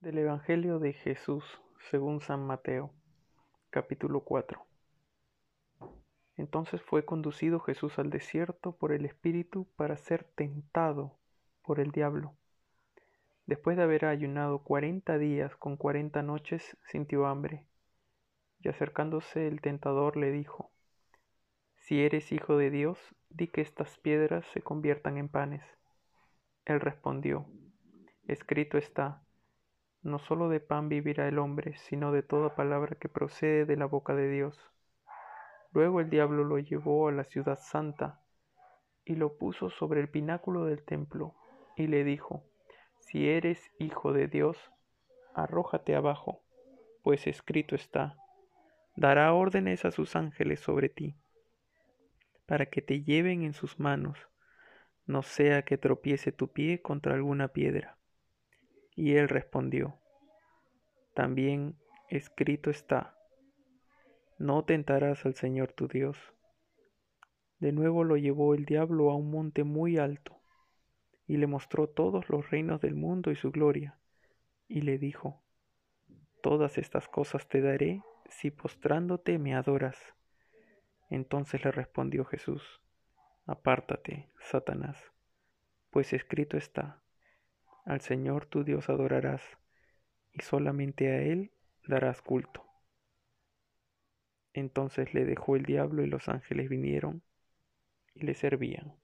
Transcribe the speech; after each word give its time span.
Del 0.00 0.18
Evangelio 0.18 0.78
de 0.78 0.92
Jesús 0.92 1.42
según 1.90 2.20
San 2.20 2.46
Mateo, 2.46 2.92
capítulo 3.70 4.20
4. 4.20 4.64
Entonces 6.36 6.82
fue 6.82 7.06
conducido 7.06 7.60
Jesús 7.60 7.98
al 7.98 8.10
desierto 8.10 8.76
por 8.76 8.92
el 8.92 9.06
Espíritu 9.06 9.66
para 9.74 9.96
ser 9.96 10.24
tentado 10.24 11.16
por 11.62 11.80
el 11.80 11.92
diablo. 11.92 12.36
Después 13.46 13.78
de 13.78 13.84
haber 13.84 14.04
ayunado 14.04 14.62
cuarenta 14.62 15.16
días 15.16 15.56
con 15.56 15.78
cuarenta 15.78 16.22
noches, 16.22 16.76
sintió 16.84 17.26
hambre. 17.26 17.66
Y 18.60 18.68
acercándose 18.68 19.48
el 19.48 19.62
tentador 19.62 20.18
le 20.18 20.30
dijo, 20.30 20.70
Si 21.78 22.02
eres 22.02 22.32
hijo 22.32 22.58
de 22.58 22.70
Dios, 22.70 22.98
di 23.30 23.48
que 23.48 23.62
estas 23.62 23.96
piedras 23.98 24.44
se 24.52 24.60
conviertan 24.60 25.16
en 25.16 25.30
panes. 25.30 25.64
Él 26.66 26.80
respondió, 26.80 27.46
Escrito 28.28 28.76
está, 28.76 29.25
no 30.06 30.20
solo 30.20 30.48
de 30.48 30.60
pan 30.60 30.88
vivirá 30.88 31.26
el 31.26 31.38
hombre, 31.40 31.76
sino 31.78 32.12
de 32.12 32.22
toda 32.22 32.54
palabra 32.54 32.94
que 32.94 33.08
procede 33.08 33.66
de 33.66 33.76
la 33.76 33.86
boca 33.86 34.14
de 34.14 34.30
Dios. 34.30 34.56
Luego 35.72 36.00
el 36.00 36.10
diablo 36.10 36.44
lo 36.44 36.60
llevó 36.60 37.08
a 37.08 37.12
la 37.12 37.24
ciudad 37.24 37.58
santa 37.60 38.20
y 39.04 39.16
lo 39.16 39.36
puso 39.36 39.68
sobre 39.68 40.00
el 40.00 40.08
pináculo 40.08 40.64
del 40.64 40.84
templo 40.84 41.34
y 41.76 41.88
le 41.88 42.04
dijo, 42.04 42.44
Si 43.00 43.28
eres 43.28 43.72
hijo 43.80 44.12
de 44.12 44.28
Dios, 44.28 44.56
arrójate 45.34 45.96
abajo, 45.96 46.40
pues 47.02 47.26
escrito 47.26 47.74
está, 47.74 48.16
dará 48.94 49.32
órdenes 49.32 49.84
a 49.84 49.90
sus 49.90 50.14
ángeles 50.14 50.60
sobre 50.60 50.88
ti, 50.88 51.16
para 52.46 52.66
que 52.66 52.80
te 52.80 53.02
lleven 53.02 53.42
en 53.42 53.54
sus 53.54 53.80
manos, 53.80 54.16
no 55.04 55.22
sea 55.22 55.62
que 55.62 55.78
tropiece 55.78 56.30
tu 56.30 56.52
pie 56.52 56.80
contra 56.80 57.14
alguna 57.14 57.48
piedra. 57.48 57.96
Y 58.96 59.14
él 59.16 59.28
respondió, 59.28 60.00
También 61.14 61.76
escrito 62.08 62.70
está, 62.70 63.16
no 64.38 64.64
tentarás 64.64 65.24
al 65.24 65.34
Señor 65.34 65.72
tu 65.72 65.86
Dios. 65.86 66.16
De 67.58 67.72
nuevo 67.72 68.04
lo 68.04 68.16
llevó 68.16 68.54
el 68.54 68.64
diablo 68.64 69.10
a 69.10 69.16
un 69.16 69.30
monte 69.30 69.64
muy 69.64 69.98
alto, 69.98 70.40
y 71.26 71.36
le 71.36 71.46
mostró 71.46 71.88
todos 71.88 72.28
los 72.28 72.50
reinos 72.50 72.80
del 72.80 72.94
mundo 72.94 73.30
y 73.30 73.36
su 73.36 73.50
gloria, 73.50 73.98
y 74.66 74.80
le 74.80 74.98
dijo, 74.98 75.42
Todas 76.42 76.78
estas 76.78 77.08
cosas 77.08 77.48
te 77.48 77.60
daré 77.60 78.02
si 78.28 78.50
postrándote 78.50 79.38
me 79.38 79.54
adoras. 79.54 79.96
Entonces 81.10 81.64
le 81.64 81.70
respondió 81.70 82.24
Jesús, 82.24 82.82
Apártate, 83.46 84.30
Satanás, 84.40 84.98
pues 85.90 86.12
escrito 86.12 86.56
está, 86.56 87.02
al 87.86 88.02
Señor 88.02 88.46
tu 88.46 88.64
Dios 88.64 88.90
adorarás, 88.90 89.42
y 90.32 90.42
solamente 90.42 91.10
a 91.10 91.22
Él 91.22 91.52
darás 91.86 92.20
culto. 92.20 92.66
Entonces 94.52 95.14
le 95.14 95.24
dejó 95.24 95.56
el 95.56 95.64
diablo 95.64 96.02
y 96.02 96.08
los 96.08 96.28
ángeles 96.28 96.68
vinieron 96.68 97.22
y 98.14 98.26
le 98.26 98.34
servían. 98.34 98.94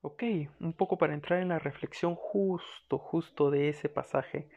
Ok, 0.00 0.22
un 0.60 0.72
poco 0.72 0.96
para 0.96 1.14
entrar 1.14 1.40
en 1.42 1.48
la 1.48 1.58
reflexión 1.58 2.14
justo, 2.14 2.98
justo 2.98 3.50
de 3.50 3.68
ese 3.68 3.88
pasaje 3.88 4.48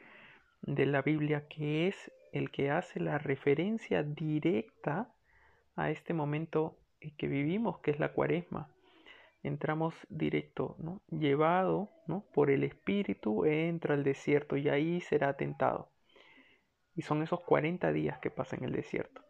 de 0.61 0.85
la 0.85 1.01
Biblia 1.01 1.47
que 1.49 1.87
es 1.87 2.11
el 2.31 2.51
que 2.51 2.69
hace 2.71 2.99
la 2.99 3.17
referencia 3.17 4.03
directa 4.03 5.13
a 5.75 5.89
este 5.89 6.13
momento 6.13 6.77
que 7.17 7.27
vivimos, 7.27 7.79
que 7.79 7.91
es 7.91 7.99
la 7.99 8.13
cuaresma. 8.13 8.69
Entramos 9.43 9.95
directo, 10.09 10.75
¿no? 10.79 11.01
llevado 11.09 11.89
¿no? 12.07 12.23
por 12.33 12.51
el 12.51 12.63
Espíritu, 12.63 13.45
entra 13.45 13.95
al 13.95 14.03
desierto 14.03 14.55
y 14.55 14.69
ahí 14.69 15.01
será 15.01 15.35
tentado. 15.35 15.89
Y 16.95 17.01
son 17.01 17.23
esos 17.23 17.41
40 17.41 17.91
días 17.91 18.19
que 18.19 18.29
pasa 18.29 18.55
en 18.55 18.65
el 18.65 18.71
desierto. 18.71 19.21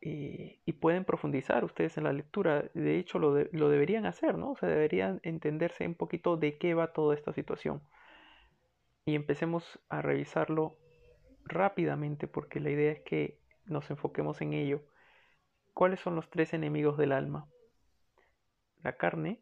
Eh, 0.00 0.60
y 0.64 0.72
pueden 0.74 1.04
profundizar 1.04 1.64
ustedes 1.64 1.96
en 1.96 2.04
la 2.04 2.12
lectura. 2.12 2.64
De 2.74 2.98
hecho, 2.98 3.18
lo, 3.18 3.34
de, 3.34 3.48
lo 3.52 3.68
deberían 3.68 4.06
hacer, 4.06 4.36
¿no? 4.36 4.52
O 4.52 4.56
sea, 4.56 4.68
deberían 4.68 5.20
entenderse 5.22 5.86
un 5.86 5.94
poquito 5.94 6.36
de 6.36 6.58
qué 6.58 6.74
va 6.74 6.92
toda 6.92 7.14
esta 7.14 7.32
situación. 7.32 7.82
Y 9.06 9.14
empecemos 9.14 9.80
a 9.88 10.02
revisarlo 10.02 10.76
rápidamente 11.44 12.28
porque 12.28 12.60
la 12.60 12.70
idea 12.70 12.92
es 12.92 13.00
que 13.00 13.38
nos 13.64 13.90
enfoquemos 13.90 14.40
en 14.40 14.52
ello. 14.52 14.82
¿Cuáles 15.78 16.00
son 16.00 16.16
los 16.16 16.28
tres 16.28 16.54
enemigos 16.54 16.98
del 16.98 17.12
alma? 17.12 17.46
La 18.82 18.96
carne, 18.96 19.40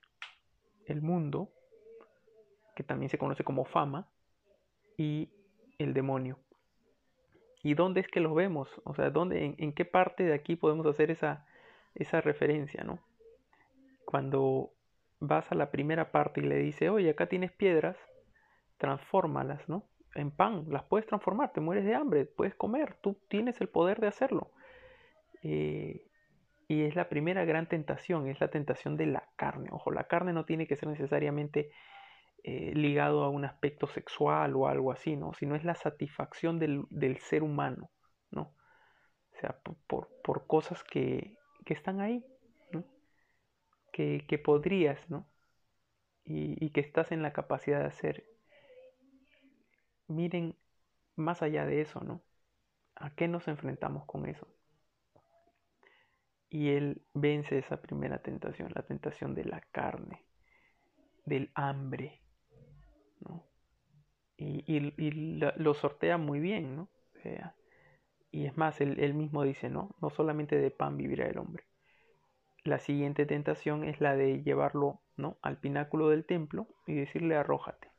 el 0.84 1.00
mundo, 1.00 1.50
que 2.74 2.82
también 2.82 3.08
se 3.08 3.16
conoce 3.16 3.42
como 3.42 3.64
fama, 3.64 4.06
y 4.98 5.30
el 5.78 5.94
demonio. 5.94 6.38
¿Y 7.62 7.72
dónde 7.72 8.00
es 8.00 8.08
que 8.08 8.20
los 8.20 8.34
vemos? 8.34 8.68
O 8.84 8.94
sea, 8.94 9.08
¿dónde, 9.08 9.54
en, 9.56 9.72
qué 9.72 9.86
parte 9.86 10.24
de 10.24 10.34
aquí 10.34 10.56
podemos 10.56 10.84
hacer 10.84 11.10
esa, 11.10 11.46
esa 11.94 12.20
referencia, 12.20 12.84
¿no? 12.84 12.98
Cuando 14.04 14.74
vas 15.20 15.50
a 15.50 15.54
la 15.54 15.70
primera 15.70 16.12
parte 16.12 16.42
y 16.42 16.44
le 16.44 16.58
dice, 16.58 16.90
oye, 16.90 17.08
acá 17.08 17.30
tienes 17.30 17.50
piedras, 17.52 17.96
transfórmalas, 18.76 19.66
¿no? 19.70 19.88
En 20.14 20.30
pan, 20.30 20.66
las 20.68 20.82
puedes 20.82 21.06
transformar, 21.06 21.54
te 21.54 21.62
mueres 21.62 21.86
de 21.86 21.94
hambre, 21.94 22.26
puedes 22.26 22.54
comer, 22.54 22.98
tú 23.00 23.16
tienes 23.28 23.58
el 23.62 23.70
poder 23.70 24.00
de 24.00 24.08
hacerlo. 24.08 24.50
Eh, 25.42 26.02
y 26.68 26.82
es 26.82 26.96
la 26.96 27.08
primera 27.08 27.44
gran 27.44 27.68
tentación, 27.68 28.26
es 28.28 28.40
la 28.40 28.48
tentación 28.48 28.96
de 28.96 29.06
la 29.06 29.28
carne. 29.36 29.68
Ojo, 29.70 29.90
la 29.92 30.04
carne 30.04 30.32
no 30.32 30.44
tiene 30.44 30.66
que 30.66 30.76
ser 30.76 30.88
necesariamente 30.88 31.70
eh, 32.42 32.72
ligado 32.74 33.22
a 33.22 33.28
un 33.28 33.44
aspecto 33.44 33.86
sexual 33.86 34.56
o 34.56 34.66
algo 34.66 34.90
así, 34.90 35.16
¿no? 35.16 35.32
Sino 35.34 35.54
es 35.54 35.64
la 35.64 35.76
satisfacción 35.76 36.58
del, 36.58 36.84
del 36.90 37.18
ser 37.18 37.42
humano, 37.42 37.90
¿no? 38.30 38.54
O 39.32 39.38
sea, 39.40 39.58
por, 39.86 40.08
por 40.22 40.46
cosas 40.46 40.82
que, 40.82 41.36
que, 41.64 41.74
están 41.74 42.00
ahí, 42.00 42.24
¿no? 42.72 42.84
Que, 43.92 44.24
que 44.28 44.38
podrías, 44.38 45.08
¿no? 45.08 45.28
Y, 46.24 46.64
y 46.64 46.70
que 46.70 46.80
estás 46.80 47.12
en 47.12 47.22
la 47.22 47.32
capacidad 47.32 47.80
de 47.80 47.86
hacer. 47.86 48.24
Miren 50.08 50.56
más 51.14 51.42
allá 51.42 51.64
de 51.64 51.80
eso, 51.80 52.00
¿no? 52.00 52.22
¿A 52.96 53.14
qué 53.14 53.28
nos 53.28 53.46
enfrentamos 53.46 54.04
con 54.06 54.26
eso? 54.26 54.48
Y 56.48 56.70
él 56.70 57.02
vence 57.14 57.58
esa 57.58 57.82
primera 57.82 58.18
tentación, 58.18 58.72
la 58.74 58.82
tentación 58.82 59.34
de 59.34 59.44
la 59.44 59.60
carne, 59.72 60.24
del 61.24 61.50
hambre, 61.54 62.22
¿no? 63.20 63.44
Y, 64.38 64.80
lo 64.80 65.74
sortea 65.74 66.18
muy 66.18 66.40
bien, 66.40 66.76
¿no? 66.76 66.88
Y 68.30 68.46
es 68.46 68.56
más, 68.56 68.80
él, 68.80 69.00
él, 69.00 69.14
mismo 69.14 69.42
dice, 69.42 69.70
¿no? 69.70 69.96
No 70.00 70.10
solamente 70.10 70.56
de 70.56 70.70
pan 70.70 70.96
vivirá 70.96 71.26
el 71.26 71.38
hombre. 71.38 71.64
La 72.64 72.78
siguiente 72.78 73.26
tentación 73.26 73.84
es 73.84 74.00
la 74.00 74.14
de 74.14 74.42
llevarlo, 74.42 75.00
¿no? 75.16 75.38
Al 75.42 75.58
pináculo 75.58 76.10
del 76.10 76.26
templo 76.26 76.66
y 76.86 76.94
decirle 76.94 77.36
arrójate. 77.36 77.90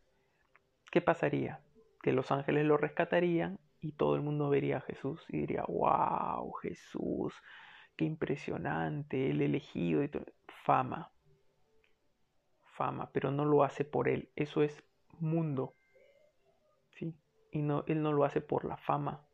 ¿Qué 0.92 1.02
pasaría? 1.02 1.62
Que 2.02 2.14
los 2.14 2.32
ángeles 2.32 2.66
lo 2.66 2.78
rescatarían 2.78 3.60
y 3.82 3.94
todo 3.94 4.16
el 4.16 4.22
mundo 4.22 4.50
vería 4.50 4.78
a 4.78 4.82
Jesús 4.82 5.26
y 5.30 5.38
diría, 5.38 5.64
wow, 5.68 6.52
Jesús, 6.62 7.34
qué 7.98 8.06
impresionante, 8.06 9.32
el 9.32 9.42
elegido 9.42 10.04
y 10.04 10.10
todo. 10.10 10.26
Fama. 10.64 11.12
Fama, 12.76 13.10
pero 13.12 13.32
no 13.32 13.44
lo 13.44 13.64
hace 13.64 13.84
por 13.84 14.08
él. 14.08 14.30
Eso 14.36 14.62
es 14.62 14.84
mundo. 15.20 15.76
¿Sí? 16.92 17.16
Y 17.52 17.62
no, 17.62 17.84
él 17.88 18.02
no 18.02 18.14
lo 18.14 18.24
hace 18.24 18.40
por 18.40 18.66
la 18.66 18.78
fama. 18.78 19.26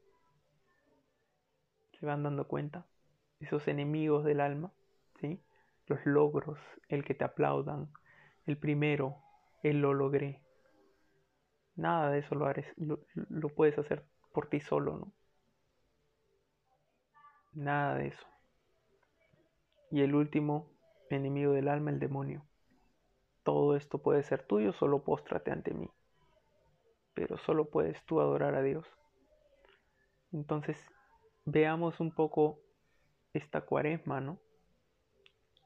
¿Se 1.99 2.05
van 2.05 2.23
dando 2.23 2.47
cuenta? 2.47 2.85
Esos 3.39 3.67
enemigos 3.67 4.23
del 4.23 4.39
alma, 4.39 4.71
¿sí? 5.19 5.43
Los 5.87 6.05
logros, 6.05 6.59
el 6.87 7.03
que 7.03 7.13
te 7.13 7.25
aplaudan, 7.25 7.91
el 8.45 8.57
primero, 8.57 9.17
el 9.63 9.81
lo 9.81 9.93
logré. 9.93 10.41
Nada 11.75 12.11
de 12.11 12.19
eso 12.19 12.35
lo, 12.35 12.45
haré, 12.45 12.65
lo, 12.77 12.99
lo 13.15 13.49
puedes 13.49 13.77
hacer 13.77 14.05
por 14.31 14.47
ti 14.47 14.59
solo, 14.61 14.97
¿no? 14.97 15.11
Nada 17.53 17.95
de 17.95 18.07
eso. 18.07 18.32
Y 19.93 20.01
el 20.01 20.15
último 20.15 20.71
enemigo 21.11 21.53
del 21.53 21.67
alma, 21.67 21.91
el 21.91 21.99
demonio. 21.99 22.43
Todo 23.43 23.75
esto 23.75 23.99
puede 23.99 24.23
ser 24.23 24.41
tuyo, 24.41 24.73
solo 24.73 25.03
póstrate 25.03 25.51
ante 25.51 25.71
mí. 25.71 25.87
Pero 27.13 27.37
solo 27.37 27.69
puedes 27.69 28.03
tú 28.05 28.19
adorar 28.19 28.55
a 28.55 28.63
Dios. 28.63 28.87
Entonces, 30.31 30.83
veamos 31.45 31.99
un 31.99 32.09
poco 32.09 32.59
esta 33.33 33.61
cuaresma, 33.61 34.19
¿no? 34.19 34.39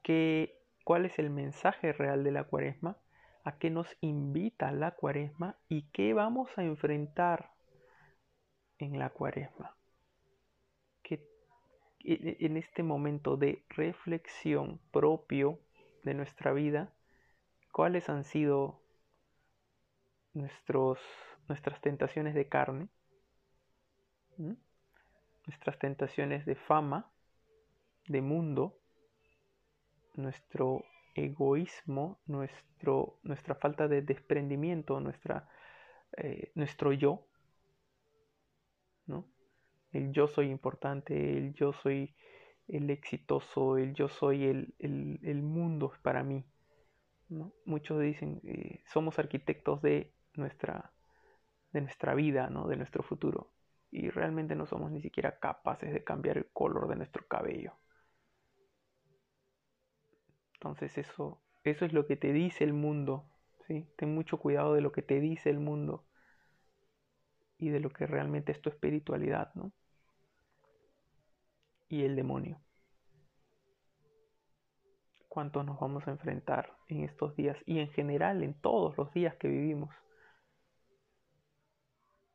¿Qué, 0.02 0.60
¿Cuál 0.84 1.06
es 1.06 1.18
el 1.18 1.30
mensaje 1.30 1.94
real 1.94 2.22
de 2.22 2.32
la 2.32 2.44
cuaresma? 2.44 2.98
¿A 3.44 3.56
qué 3.56 3.70
nos 3.70 3.96
invita 4.02 4.70
la 4.72 4.90
cuaresma? 4.90 5.56
¿Y 5.70 5.88
qué 5.90 6.12
vamos 6.12 6.50
a 6.58 6.64
enfrentar 6.64 7.52
en 8.76 8.98
la 8.98 9.08
cuaresma? 9.08 9.77
En 12.10 12.56
este 12.56 12.82
momento 12.82 13.36
de 13.36 13.64
reflexión 13.68 14.80
propio 14.90 15.58
de 16.04 16.14
nuestra 16.14 16.52
vida, 16.52 16.90
cuáles 17.70 18.08
han 18.08 18.24
sido 18.24 18.80
nuestros, 20.32 20.98
nuestras 21.48 21.80
tentaciones 21.80 22.34
de 22.34 22.48
carne, 22.48 22.88
nuestras 25.46 25.78
tentaciones 25.78 26.46
de 26.46 26.54
fama, 26.54 27.10
de 28.06 28.22
mundo, 28.22 28.78
nuestro 30.14 30.84
egoísmo, 31.14 32.18
nuestro, 32.26 33.18
nuestra 33.22 33.54
falta 33.54 33.86
de 33.86 34.02
desprendimiento, 34.02 35.00
nuestra, 35.00 35.48
eh, 36.16 36.52
nuestro 36.54 36.92
yo. 36.92 37.27
El 39.92 40.12
yo 40.12 40.28
soy 40.28 40.50
importante, 40.50 41.38
el 41.38 41.54
yo 41.54 41.72
soy 41.72 42.14
el 42.68 42.90
exitoso, 42.90 43.78
el 43.78 43.94
yo 43.94 44.08
soy 44.08 44.44
el, 44.44 44.74
el, 44.78 45.42
mundo 45.42 45.92
para 46.02 46.22
mí. 46.22 46.44
Muchos 47.64 48.00
dicen, 48.00 48.40
eh, 48.44 48.82
somos 48.86 49.18
arquitectos 49.18 49.80
de 49.82 50.12
nuestra, 50.34 50.92
de 51.72 51.80
nuestra 51.80 52.14
vida, 52.14 52.50
¿no? 52.50 52.68
de 52.68 52.76
nuestro 52.76 53.02
futuro. 53.02 53.52
Y 53.90 54.10
realmente 54.10 54.54
no 54.54 54.66
somos 54.66 54.90
ni 54.90 55.00
siquiera 55.00 55.38
capaces 55.38 55.92
de 55.92 56.04
cambiar 56.04 56.36
el 56.36 56.50
color 56.52 56.88
de 56.88 56.96
nuestro 56.96 57.26
cabello. 57.26 57.72
Entonces 60.54 60.98
eso, 60.98 61.40
eso 61.64 61.84
es 61.86 61.92
lo 61.94 62.06
que 62.06 62.16
te 62.16 62.32
dice 62.32 62.64
el 62.64 62.74
mundo. 62.74 63.30
¿sí? 63.66 63.88
Ten 63.96 64.14
mucho 64.14 64.38
cuidado 64.38 64.74
de 64.74 64.82
lo 64.82 64.92
que 64.92 65.02
te 65.02 65.20
dice 65.20 65.48
el 65.48 65.60
mundo 65.60 66.07
y 67.58 67.70
de 67.70 67.80
lo 67.80 67.90
que 67.90 68.06
realmente 68.06 68.52
es 68.52 68.62
tu 68.62 68.70
espiritualidad, 68.70 69.52
¿no? 69.54 69.72
Y 71.88 72.04
el 72.04 72.14
demonio. 72.14 72.60
¿Cuánto 75.28 75.62
nos 75.62 75.78
vamos 75.78 76.06
a 76.06 76.10
enfrentar 76.10 76.76
en 76.88 77.04
estos 77.04 77.34
días 77.36 77.58
y 77.66 77.80
en 77.80 77.90
general 77.90 78.42
en 78.42 78.54
todos 78.54 78.96
los 78.96 79.12
días 79.12 79.36
que 79.36 79.48
vivimos? 79.48 79.94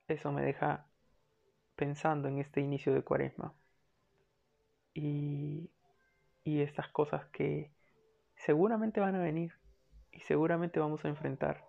Eso 0.08 0.32
me 0.32 0.44
deja 0.44 0.88
pensando 1.76 2.28
en 2.28 2.40
este 2.40 2.62
inicio 2.62 2.94
de 2.94 3.04
cuaresma 3.04 3.54
y, 4.94 5.72
y 6.44 6.62
estas 6.62 6.90
cosas 6.90 7.26
que 7.28 7.72
seguramente 8.36 9.00
van 9.00 9.16
a 9.16 9.22
venir 9.22 9.54
y 10.12 10.20
seguramente 10.22 10.80
vamos 10.80 11.04
a 11.06 11.10
enfrentar. 11.10 11.66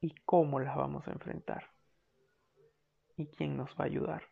¿Y 0.00 0.14
cómo 0.24 0.60
las 0.60 0.76
vamos 0.76 1.06
a 1.08 1.12
enfrentar? 1.12 1.77
¿Y 3.18 3.26
quién 3.26 3.56
nos 3.56 3.68
va 3.72 3.82
a 3.82 3.86
ayudar? 3.88 4.22